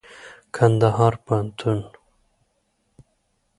کنــدهـــار 0.55 1.13
پوهنـتــون 1.25 1.79